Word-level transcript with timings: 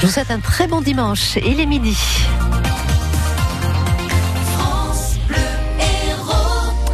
Je 0.00 0.06
vous 0.06 0.12
souhaite 0.12 0.30
un 0.30 0.40
très 0.40 0.66
bon 0.66 0.80
dimanche. 0.80 1.36
Il 1.36 1.60
est 1.60 1.66
midi. 1.66 1.94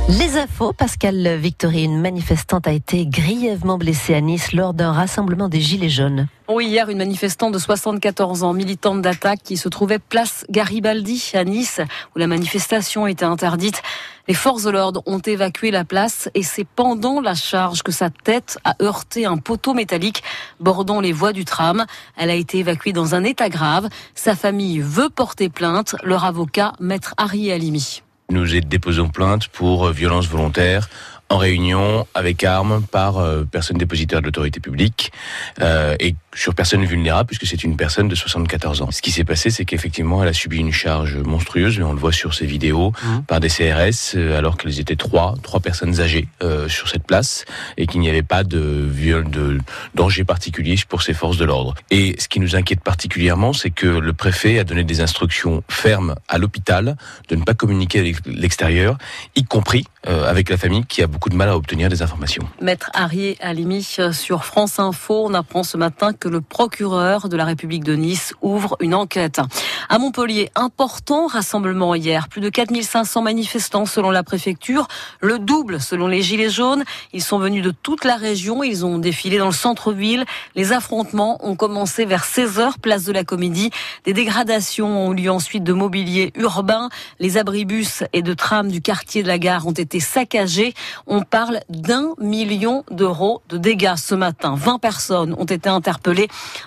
Les 0.09 0.39
infos, 0.39 0.73
Pascal 0.73 1.37
Victory, 1.37 1.83
une 1.83 2.01
manifestante 2.01 2.69
a 2.69 2.73
été 2.73 3.07
grièvement 3.07 3.77
blessée 3.77 4.15
à 4.15 4.21
Nice 4.21 4.53
lors 4.53 4.73
d'un 4.73 4.93
rassemblement 4.93 5.49
des 5.49 5.61
Gilets 5.61 5.89
jaunes. 5.89 6.29
Oui, 6.49 6.69
hier, 6.69 6.89
une 6.91 6.99
manifestante 6.99 7.53
de 7.53 7.59
74 7.59 8.45
ans, 8.45 8.53
militante 8.53 9.03
d'attaque, 9.03 9.41
qui 9.43 9.57
se 9.57 9.69
trouvait 9.69 9.99
place 9.99 10.47
Garibaldi 10.49 11.33
à 11.35 11.43
Nice, 11.43 11.81
où 12.15 12.21
la 12.21 12.29
manifestation 12.29 13.09
était 13.09 13.25
interdite. 13.25 13.83
Les 14.29 14.35
forces 14.35 14.63
de 14.63 14.71
l'ordre 14.71 15.03
ont 15.07 15.19
évacué 15.19 15.73
la 15.73 15.85
place 15.85 16.31
et 16.35 16.45
c'est 16.45 16.67
pendant 16.77 17.21
la 17.21 17.35
charge 17.35 17.83
que 17.83 17.91
sa 17.91 18.09
tête 18.09 18.59
a 18.63 18.77
heurté 18.81 19.27
un 19.27 19.39
poteau 19.39 19.75
métallique 19.75 20.23
bordant 20.61 21.01
les 21.01 21.13
voies 21.13 21.33
du 21.33 21.45
tram. 21.45 21.85
Elle 22.17 22.31
a 22.31 22.35
été 22.37 22.59
évacuée 22.59 22.93
dans 22.93 23.17
un 23.17 23.25
état 23.25 23.49
grave. 23.49 23.89
Sa 24.15 24.37
famille 24.37 24.79
veut 24.79 25.11
porter 25.11 25.49
plainte. 25.49 25.97
Leur 26.05 26.25
avocat, 26.25 26.75
maître 26.79 27.15
Harry 27.19 27.51
Alimi. 27.51 28.03
Nous 28.29 28.59
déposons 28.61 29.09
plainte 29.09 29.49
pour 29.49 29.89
violence 29.91 30.27
volontaire 30.27 30.89
en 31.29 31.39
réunion 31.39 32.07
avec 32.15 32.45
armes 32.45 32.83
par 32.91 33.19
euh, 33.19 33.45
personne 33.45 33.79
dépositaire 33.79 34.21
de 34.21 34.27
l'autorité 34.27 34.61
publique 34.61 35.13
euh, 35.61 35.97
et 35.99 36.15
sur 36.37 36.55
personne 36.55 36.85
vulnérable 36.85 37.27
puisque 37.27 37.47
c'est 37.47 37.65
une 37.65 37.77
personne 37.77 38.09
de 38.09 38.15
74 38.15 38.83
ans. 38.83 38.91
Ce 38.91 39.03
qui 39.03 39.11
s'est 39.11 39.25
passé, 39.25 39.51
c'est 39.51 39.65
qu'effectivement, 39.65 40.23
elle 40.23 40.29
a 40.29 40.33
subi 40.33 40.59
une 40.59 40.73
charge 40.73 41.17
monstrueuse, 41.17 41.79
mais 41.79 41.85
on 41.85 41.93
le 41.93 41.99
voit 41.99 42.13
sur 42.13 42.35
ses 42.35 42.47
vidéos, 42.47 42.93
mmh. 43.03 43.23
par 43.27 43.41
des 43.41 43.49
CRS, 43.49 44.15
euh, 44.15 44.39
alors 44.39 44.57
qu'elles 44.57 44.79
étaient 44.79 44.97
trois, 44.97 45.35
trois 45.43 45.61
personnes 45.61 46.01
âgées 46.01 46.29
euh, 46.43 46.69
sur 46.69 46.89
cette 46.89 47.05
place 47.05 47.45
et 47.77 47.87
qu'il 47.87 48.01
n'y 48.01 48.09
avait 48.09 48.23
pas 48.23 48.45
de 48.45 48.87
viol, 48.89 49.29
de 49.31 49.59
danger 49.95 50.25
particulier 50.25 50.77
pour 50.89 51.03
ces 51.03 51.15
forces 51.15 51.39
de 51.39 51.45
l'ordre. 51.45 51.75
Et 51.91 52.15
ce 52.19 52.29
qui 52.29 52.39
nous 52.39 52.55
inquiète 52.55 52.81
particulièrement, 52.81 53.53
c'est 53.53 53.71
que 53.71 53.87
le 53.87 54.13
préfet 54.13 54.59
a 54.59 54.65
donné 54.65 54.85
des 54.85 55.01
instructions 55.01 55.63
fermes 55.69 56.15
à 56.29 56.39
l'hôpital 56.39 56.97
de 57.29 57.37
ne 57.37 57.43
pas 57.43 57.55
communiquer 57.55 57.99
avec 58.01 58.17
l'extérieur, 58.27 58.99
y 59.35 59.45
compris 59.45 59.87
euh, 60.09 60.29
avec 60.29 60.51
la 60.51 60.57
famille 60.57 60.85
qui 60.85 61.03
a 61.03 61.07
beaucoup 61.07 61.31
de 61.31 61.35
mal 61.35 61.49
à 61.49 61.57
obtenir 61.57 61.89
des 61.89 62.03
informations. 62.03 62.47
Maître 62.61 62.91
Harry 62.95 63.37
Alimi 63.41 63.83
sur 63.83 64.45
France 64.45 64.79
Info, 64.79 65.25
on 65.27 65.35
apprend 65.35 65.63
ce 65.63 65.77
matin 65.77 66.13
que 66.13 66.26
le 66.29 66.41
procureur 66.41 67.29
de 67.29 67.37
la 67.37 67.45
République 67.45 67.85
de 67.85 67.95
Nice 67.95 68.35
ouvre 68.43 68.77
une 68.81 68.95
enquête. 68.95 69.41
À 69.89 69.99
Montpellier, 69.99 70.51
important 70.55 71.27
rassemblement 71.27 71.95
hier. 71.95 72.29
Plus 72.29 72.41
de 72.41 72.49
4500 72.49 73.23
manifestants 73.23 73.87
selon 73.87 74.11
la 74.11 74.23
préfecture, 74.23 74.89
le 75.21 75.39
double 75.39 75.81
selon 75.81 76.07
les 76.07 76.23
Gilets 76.23 76.51
jaunes. 76.51 76.85
Ils 77.13 77.23
sont 77.23 77.39
venus 77.39 77.63
de 77.63 77.71
toute 77.71 78.05
la 78.05 78.17
région, 78.17 78.63
ils 78.63 78.85
ont 78.85 78.99
défilé 78.99 79.39
dans 79.39 79.47
le 79.47 79.53
centre-ville. 79.53 80.25
Les 80.55 80.73
affrontements 80.73 81.39
ont 81.47 81.57
commencé 81.57 82.05
vers 82.05 82.25
16h, 82.25 82.79
place 82.81 83.05
de 83.05 83.13
la 83.13 83.25
Comédie. 83.25 83.71
Des 84.05 84.13
dégradations 84.13 85.09
ont 85.09 85.13
eu 85.13 85.17
lieu 85.17 85.31
ensuite 85.31 85.65
de 85.65 85.73
mobilier 85.73 86.33
urbain. 86.35 86.89
Les 87.21 87.37
abribus 87.37 88.03
et 88.13 88.23
de 88.23 88.35
trams 88.35 88.71
du 88.71 88.81
quartier 88.81 89.23
de 89.23 89.29
la 89.29 89.39
gare 89.39 89.67
ont 89.67 89.73
été 89.73 90.01
saccagés. 90.01 90.75
On 91.07 91.23
parle 91.23 91.61
d'un 91.69 92.15
million 92.19 92.85
d'euros 92.91 93.43
de 93.49 93.59
dégâts 93.59 93.97
ce 93.97 94.15
matin. 94.15 94.55
20 94.57 94.79
personnes 94.79 95.35
ont 95.39 95.45
été 95.45 95.69
interpellées. 95.69 96.16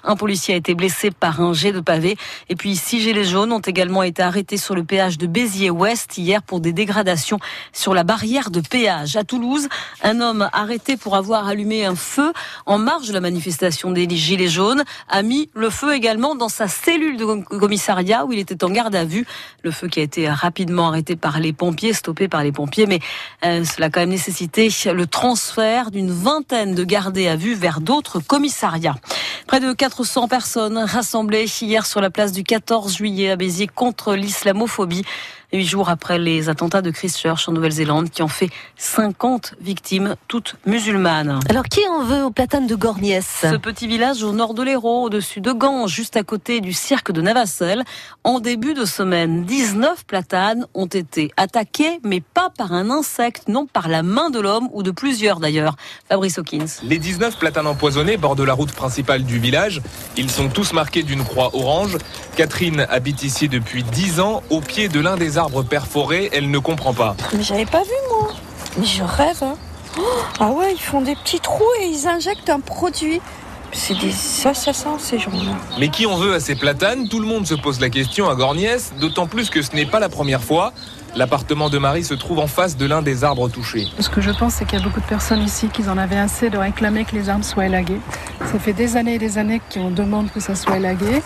Un 0.03 0.15
policier 0.15 0.53
a 0.53 0.57
été 0.57 0.75
blessé 0.75 1.11
par 1.11 1.41
un 1.41 1.53
jet 1.53 1.71
de 1.71 1.79
pavé. 1.79 2.17
Et 2.49 2.55
puis 2.55 2.75
six 2.75 3.01
gilets 3.01 3.23
jaunes 3.23 3.51
ont 3.51 3.59
également 3.59 4.03
été 4.03 4.21
arrêtés 4.21 4.57
sur 4.57 4.75
le 4.75 4.83
péage 4.83 5.17
de 5.17 5.27
Béziers-Ouest 5.27 6.17
hier 6.17 6.41
pour 6.41 6.59
des 6.59 6.73
dégradations 6.73 7.39
sur 7.73 7.93
la 7.93 8.03
barrière 8.03 8.51
de 8.51 8.61
péage. 8.61 9.15
À 9.15 9.23
Toulouse, 9.23 9.67
un 10.03 10.21
homme 10.21 10.49
arrêté 10.53 10.97
pour 10.97 11.15
avoir 11.15 11.47
allumé 11.47 11.85
un 11.85 11.95
feu 11.95 12.33
en 12.65 12.77
marge 12.77 13.07
de 13.07 13.13
la 13.13 13.21
manifestation 13.21 13.91
des 13.91 14.07
gilets 14.09 14.47
jaunes 14.47 14.83
a 15.07 15.21
mis 15.23 15.49
le 15.53 15.69
feu 15.69 15.93
également 15.93 16.35
dans 16.35 16.49
sa 16.49 16.67
cellule 16.67 17.17
de 17.17 17.25
commissariat 17.57 18.25
où 18.25 18.33
il 18.33 18.39
était 18.39 18.63
en 18.63 18.69
garde 18.69 18.95
à 18.95 19.05
vue. 19.05 19.25
Le 19.63 19.71
feu 19.71 19.87
qui 19.87 19.99
a 19.99 20.03
été 20.03 20.29
rapidement 20.29 20.87
arrêté 20.87 21.15
par 21.15 21.39
les 21.39 21.53
pompiers, 21.53 21.93
stoppé 21.93 22.27
par 22.27 22.43
les 22.43 22.51
pompiers, 22.51 22.85
mais 22.85 22.99
euh, 23.45 23.63
cela 23.63 23.87
a 23.87 23.89
quand 23.89 23.99
même 23.99 24.09
nécessité 24.09 24.69
le 24.93 25.05
transfert 25.05 25.91
d'une 25.91 26.11
vingtaine 26.11 26.75
de 26.75 26.83
gardés 26.83 27.27
à 27.27 27.35
vue 27.35 27.53
vers 27.53 27.81
d'autres 27.81 28.19
commissariats. 28.19 28.95
Près 29.49 29.59
de 29.59 29.73
400 29.73 30.27
personnes 30.27 30.77
rassemblées 30.77 31.47
hier 31.63 31.87
sur 31.87 32.01
la 32.01 32.11
place 32.11 32.31
du 32.31 32.43
14 32.43 32.95
juillet 32.95 33.31
à 33.31 33.35
Béziers 33.35 33.65
contre 33.65 34.13
l'islamophobie 34.13 35.03
huit 35.51 35.65
jours 35.65 35.89
après 35.89 36.19
les 36.19 36.49
attentats 36.49 36.81
de 36.81 36.91
Christchurch 36.91 37.49
en 37.49 37.53
Nouvelle-Zélande 37.53 38.09
qui 38.09 38.21
ont 38.21 38.27
fait 38.27 38.49
50 38.77 39.55
victimes, 39.61 40.15
toutes 40.27 40.55
musulmanes. 40.65 41.39
Alors 41.49 41.63
qui 41.63 41.81
en 41.87 42.03
veut 42.03 42.23
au 42.23 42.31
platane 42.31 42.67
de 42.67 42.75
Gorniès? 42.75 43.25
Ce 43.41 43.55
petit 43.55 43.87
village 43.87 44.23
au 44.23 44.31
nord 44.31 44.53
de 44.53 44.61
l'Hérault, 44.61 45.05
au-dessus 45.05 45.41
de 45.41 45.51
Gand, 45.51 45.87
juste 45.87 46.17
à 46.17 46.23
côté 46.23 46.61
du 46.61 46.73
cirque 46.73 47.11
de 47.11 47.21
Navacelle, 47.21 47.83
en 48.23 48.39
début 48.39 48.73
de 48.73 48.85
semaine, 48.85 49.43
19 49.45 50.05
platanes 50.05 50.67
ont 50.75 50.85
été 50.85 51.31
attaqués, 51.35 51.99
mais 52.03 52.21
pas 52.21 52.49
par 52.55 52.73
un 52.73 52.91
insecte, 52.91 53.47
non 53.47 53.65
par 53.65 53.87
la 53.87 54.03
main 54.03 54.29
de 54.29 54.39
l'homme 54.39 54.69
ou 54.71 54.83
de 54.83 54.91
plusieurs 54.91 55.39
d'ailleurs. 55.39 55.75
Fabrice 56.07 56.37
Hawkins. 56.37 56.65
Les 56.83 56.99
19 56.99 57.37
platanes 57.39 57.67
empoisonnés 57.67 58.17
bordent 58.17 58.41
la 58.41 58.53
route 58.53 58.71
principale 58.71 59.23
du 59.23 59.39
village. 59.39 59.81
Ils 60.15 60.29
sont 60.29 60.49
tous 60.49 60.73
marqués 60.73 61.01
d'une 61.01 61.23
croix 61.23 61.55
orange. 61.55 61.97
Catherine 62.35 62.85
habite 62.89 63.23
ici 63.23 63.49
depuis 63.49 63.83
10 63.83 64.19
ans, 64.19 64.43
au 64.49 64.61
pied 64.61 64.89
de 64.89 64.99
l'un 64.99 65.17
des 65.17 65.38
arbres 65.39 65.63
perforés, 65.63 66.29
elle 66.33 66.51
ne 66.51 66.59
comprend 66.59 66.93
pas. 66.93 67.15
Mais 67.33 67.41
j'avais 67.43 67.65
pas 67.65 67.81
vu 67.81 67.91
moi. 68.09 68.29
Mais 68.77 68.85
je 68.85 69.03
rêve. 69.03 69.41
Hein. 69.41 69.55
Oh, 69.97 70.01
ah 70.39 70.51
ouais, 70.51 70.73
ils 70.73 70.79
font 70.79 71.01
des 71.01 71.15
petits 71.15 71.39
trous 71.39 71.63
et 71.81 71.87
ils 71.87 72.07
injectent 72.07 72.49
un 72.49 72.59
produit. 72.59 73.21
C'est 73.71 73.97
des 73.97 74.13
assassins 74.47 74.97
ces 74.99 75.19
gens-là. 75.19 75.53
Mais 75.79 75.89
qui 75.89 76.05
en 76.05 76.17
veut 76.17 76.33
à 76.33 76.39
ces 76.39 76.55
platanes? 76.55 77.07
Tout 77.07 77.19
le 77.19 77.27
monde 77.27 77.45
se 77.47 77.53
pose 77.53 77.79
la 77.79 77.89
question 77.89 78.29
à 78.29 78.35
Gorniès, 78.35 78.93
d'autant 78.99 79.27
plus 79.27 79.49
que 79.49 79.61
ce 79.61 79.75
n'est 79.75 79.85
pas 79.85 79.99
la 79.99 80.09
première 80.09 80.43
fois. 80.43 80.73
L'appartement 81.15 81.69
de 81.69 81.77
Marie 81.77 82.03
se 82.03 82.13
trouve 82.13 82.39
en 82.39 82.47
face 82.47 82.77
de 82.77 82.85
l'un 82.85 83.01
des 83.01 83.23
arbres 83.23 83.49
touchés. 83.49 83.87
Ce 83.99 84.09
que 84.09 84.21
je 84.21 84.31
pense, 84.31 84.55
c'est 84.55 84.65
qu'il 84.65 84.79
y 84.79 84.81
a 84.81 84.85
beaucoup 84.85 85.01
de 85.01 85.05
personnes 85.05 85.41
ici 85.41 85.67
qui 85.67 85.87
en 85.89 85.97
avaient 85.97 86.17
assez 86.17 86.49
de 86.49 86.57
réclamer 86.57 87.05
que 87.05 87.15
les 87.15 87.29
arbres 87.29 87.45
soient 87.45 87.65
élagués. 87.65 87.99
Ça 88.51 88.59
fait 88.59 88.73
des 88.73 88.97
années 88.97 89.15
et 89.15 89.19
des 89.19 89.37
années 89.37 89.61
qu'on 89.73 89.91
demande 89.91 90.31
que 90.31 90.39
ça 90.39 90.55
soit 90.55 90.77
élagué 90.77 91.21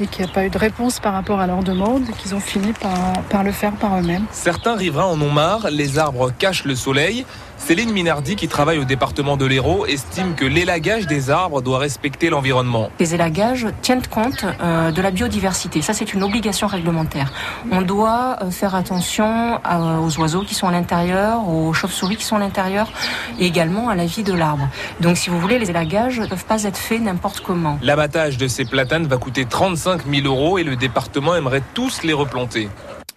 et 0.00 0.06
qu'il 0.06 0.24
n'y 0.24 0.30
a 0.30 0.34
pas 0.34 0.44
eu 0.44 0.50
de 0.50 0.58
réponse 0.58 1.00
par 1.00 1.12
rapport 1.12 1.40
à 1.40 1.46
leur 1.46 1.62
demande 1.62 2.04
et 2.08 2.12
qu'ils 2.12 2.34
ont 2.34 2.40
fini 2.40 2.72
par, 2.72 3.12
par 3.28 3.44
le 3.44 3.52
faire 3.52 3.72
par 3.72 3.98
eux-mêmes. 3.98 4.24
Certains 4.30 4.76
riverains 4.76 5.04
en 5.04 5.20
ont 5.20 5.30
marre, 5.30 5.68
les 5.70 5.98
arbres 5.98 6.30
cachent 6.36 6.64
le 6.64 6.74
soleil. 6.74 7.24
Céline 7.56 7.92
Minardi, 7.92 8.36
qui 8.36 8.46
travaille 8.46 8.78
au 8.78 8.84
département 8.84 9.38
de 9.38 9.46
l'Hérault, 9.46 9.86
estime 9.86 10.34
que 10.34 10.44
l'élagage 10.44 11.06
des 11.06 11.30
arbres 11.30 11.62
doit 11.62 11.78
respecter 11.78 12.28
l'environnement. 12.28 12.90
Les 13.00 13.14
élagages 13.14 13.68
tiennent 13.80 14.06
compte 14.06 14.44
euh, 14.60 14.90
de 14.90 15.00
la 15.00 15.10
biodiversité. 15.10 15.80
Ça, 15.80 15.94
c'est 15.94 16.12
une 16.12 16.22
obligation 16.22 16.66
réglementaire. 16.66 17.32
On 17.70 17.80
doit 17.80 18.36
euh, 18.42 18.50
faire 18.50 18.74
attention 18.74 19.24
euh, 19.34 19.98
aux 19.98 20.18
oiseaux 20.18 20.42
qui 20.42 20.54
sont 20.54 20.68
à 20.68 20.72
l'intérieur, 20.72 21.48
aux 21.48 21.72
chauves-souris 21.72 22.16
qui 22.16 22.24
sont 22.24 22.36
à 22.36 22.40
l'intérieur, 22.40 22.90
et 23.38 23.46
également 23.46 23.88
à 23.88 23.94
la 23.94 24.06
vie 24.06 24.22
de 24.22 24.32
l'arbre. 24.32 24.68
Donc, 25.00 25.16
si 25.16 25.30
vous 25.30 25.40
voulez, 25.40 25.58
les 25.58 25.70
élagages 25.70 26.20
ne 26.20 26.26
peuvent 26.26 26.44
pas 26.44 26.64
être 26.64 26.78
faits 26.78 27.00
n'importe 27.00 27.40
comment. 27.40 27.78
L'abattage 27.82 28.36
de 28.38 28.48
ces 28.48 28.64
platanes 28.64 29.06
va 29.06 29.16
coûter 29.16 29.44
35 29.44 30.06
000 30.06 30.26
euros 30.26 30.58
et 30.58 30.64
le 30.64 30.76
département 30.76 31.34
aimerait 31.34 31.62
tous 31.74 32.02
les 32.02 32.12
replanter. 32.12 32.68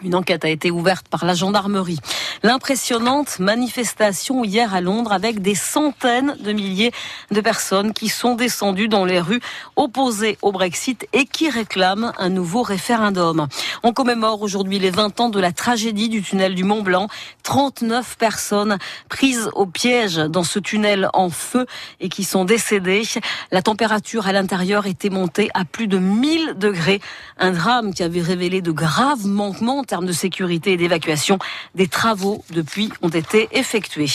Une 0.04 0.14
enquête 0.14 0.46
a 0.46 0.50
été 0.50 0.70
ouverte 0.70 1.08
par 1.08 1.26
la 1.26 1.34
gendarmerie. 1.34 1.98
L'impressionnante 2.44 3.40
manifestation 3.40 4.44
hier 4.44 4.76
à 4.76 4.80
Londres 4.80 5.12
avec 5.12 5.42
des 5.42 5.56
centaines 5.56 6.38
de 6.40 6.52
milliers 6.52 6.92
de 7.32 7.42
personnes 7.42 7.94
qui 7.94 8.08
sont 8.08 8.36
descendues 8.36 8.90
dans 8.90 9.06
les 9.06 9.20
rues 9.20 9.42
opposées 9.76 10.38
au 10.44 10.52
Brexit 10.52 11.08
et 11.14 11.26
qui 11.26 11.50
réclament 11.50 12.14
un 12.20 12.30
nouveau 12.30 12.62
référendum. 12.62 13.48
On 13.84 13.94
commémore 13.94 14.42
aujourd'hui 14.42 14.80
les 14.80 14.90
20 14.90 15.20
ans 15.20 15.30
de 15.30 15.40
la 15.40 15.52
tragédie 15.52 16.10
du 16.10 16.22
tunnel 16.22 16.56
du 16.56 16.64
Mont 16.64 16.82
Blanc. 16.82 17.08
39 17.48 18.18
personnes 18.18 18.78
prises 19.08 19.50
au 19.54 19.66
piège 19.66 20.18
dans 20.18 20.44
ce 20.44 20.60
tunnel 20.60 21.10
en 21.14 21.30
feu 21.30 21.66
et 22.02 22.10
qui 22.10 22.26
sont 22.26 22.44
décédées. 22.44 23.04
La 23.52 23.62
température 23.62 24.28
à 24.28 24.34
l'intérieur 24.34 24.86
était 24.86 25.10
montée 25.10 25.50
à 25.54 25.64
plus 25.64 25.88
de 25.88 25.98
1000 25.98 26.56
degrés. 26.58 27.00
Un 27.38 27.52
drame 27.52 27.94
qui 27.94 28.04
avait 28.04 28.22
révélé 28.22 28.62
de 28.62 28.72
graves 28.72 29.26
manquements 29.26 29.86
termes 29.86 30.06
de 30.06 30.12
sécurité 30.12 30.74
et 30.74 30.78
d'évacuation, 30.78 31.40
des 31.74 31.88
travaux 31.88 32.44
depuis 32.50 32.92
ont 33.02 33.08
été 33.08 33.48
effectués. 33.54 34.12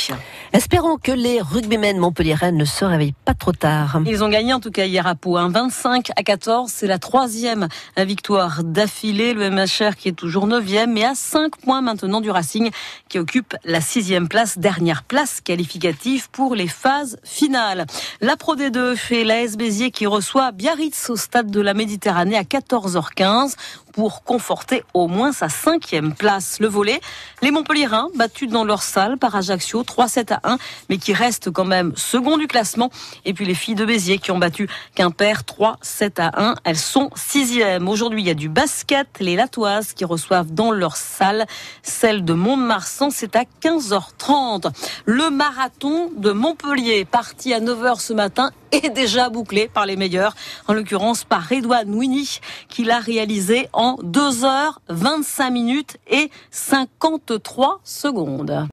Espérons 0.52 0.98
que 0.98 1.12
les 1.12 1.40
rugbymen 1.40 1.96
montpelliérains 1.96 2.52
ne 2.52 2.66
se 2.66 2.84
réveillent 2.84 3.14
pas 3.24 3.32
trop 3.32 3.52
tard. 3.52 4.00
Ils 4.04 4.22
ont 4.22 4.28
gagné 4.28 4.52
en 4.52 4.60
tout 4.60 4.70
cas 4.70 4.84
hier 4.84 5.06
à 5.06 5.14
Pau, 5.14 5.38
25 5.38 6.10
à 6.16 6.22
14. 6.22 6.70
C'est 6.70 6.86
la 6.86 6.98
troisième 6.98 7.68
victoire 7.96 8.62
d'affilée. 8.62 9.32
Le 9.32 9.48
MHR 9.48 9.96
qui 9.96 10.08
est 10.08 10.12
toujours 10.12 10.46
neuvième, 10.46 10.92
mais 10.92 11.04
à 11.04 11.14
5 11.14 11.56
points 11.56 11.80
maintenant 11.80 12.20
du 12.20 12.30
Racing 12.30 12.70
qui 13.08 13.21
occupe 13.22 13.56
la 13.64 13.80
sixième 13.80 14.28
place, 14.28 14.58
dernière 14.58 15.04
place 15.04 15.40
qualificative 15.40 16.28
pour 16.30 16.56
les 16.56 16.66
phases 16.66 17.18
finales. 17.22 17.86
La 18.20 18.36
Pro 18.36 18.56
D2 18.56 18.96
fait 18.96 19.22
l'AS 19.22 19.56
Béziers 19.56 19.92
qui 19.92 20.06
reçoit 20.06 20.50
Biarritz 20.50 21.08
au 21.08 21.14
stade 21.14 21.50
de 21.50 21.60
la 21.60 21.72
Méditerranée 21.72 22.36
à 22.36 22.42
14h15 22.42 23.54
pour 23.92 24.24
conforter 24.24 24.82
au 24.94 25.08
moins 25.08 25.32
sa 25.32 25.48
cinquième 25.48 26.14
place. 26.14 26.58
Le 26.60 26.68
volet, 26.68 27.00
les 27.42 27.50
Montpellierins 27.50 28.08
battus 28.14 28.48
dans 28.48 28.64
leur 28.64 28.82
salle 28.82 29.18
par 29.18 29.36
Ajaccio 29.36 29.82
3-7 29.82 30.32
à 30.34 30.40
1, 30.52 30.58
mais 30.88 30.98
qui 30.98 31.12
restent 31.12 31.50
quand 31.50 31.64
même 31.64 31.92
second 31.96 32.38
du 32.38 32.46
classement. 32.46 32.90
Et 33.24 33.34
puis 33.34 33.44
les 33.44 33.54
filles 33.54 33.74
de 33.74 33.84
Béziers 33.84 34.18
qui 34.18 34.30
ont 34.30 34.38
battu 34.38 34.68
Quimper 34.94 35.42
3-7 35.42 36.20
à 36.20 36.42
1. 36.42 36.54
Elles 36.64 36.78
sont 36.78 37.10
sixième. 37.14 37.88
Aujourd'hui, 37.88 38.22
il 38.22 38.26
y 38.26 38.30
a 38.30 38.34
du 38.34 38.48
basket. 38.48 39.08
Les 39.20 39.36
Latoises 39.36 39.92
qui 39.92 40.04
reçoivent 40.04 40.52
dans 40.52 40.70
leur 40.70 40.96
salle 40.96 41.46
celle 41.82 42.24
de 42.24 42.32
Mont-de-Marsan. 42.32 43.10
C'est 43.10 43.36
à 43.36 43.44
15h30. 43.62 44.72
Le 45.04 45.30
marathon 45.30 46.10
de 46.16 46.32
Montpellier, 46.32 47.04
parti 47.04 47.52
à 47.52 47.60
9h 47.60 48.00
ce 48.00 48.12
matin, 48.12 48.50
est 48.70 48.88
déjà 48.88 49.28
bouclé 49.28 49.68
par 49.68 49.84
les 49.84 49.96
meilleurs. 49.96 50.34
En 50.66 50.72
l'occurrence, 50.72 51.24
par 51.24 51.46
Redouane 51.48 51.94
Winnie, 51.94 52.40
qui 52.68 52.84
l'a 52.84 53.00
réalisé 53.00 53.68
en 53.72 53.81
2h25 54.02 55.52
minutes 55.52 55.96
et 56.08 56.30
53 56.50 57.80
secondes. 57.84 58.68